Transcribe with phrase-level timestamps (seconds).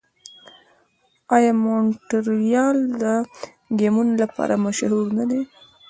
[1.35, 3.03] آیا مونټریال د
[3.79, 5.41] ګیمونو لپاره مشهور نه دی؟